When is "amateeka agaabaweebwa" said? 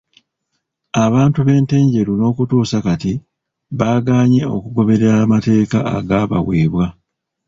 5.25-6.85